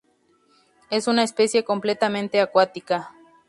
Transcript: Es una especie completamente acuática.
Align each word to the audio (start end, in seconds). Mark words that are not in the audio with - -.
Es 0.89 1.07
una 1.07 1.21
especie 1.21 1.63
completamente 1.63 2.41
acuática. 2.41 3.11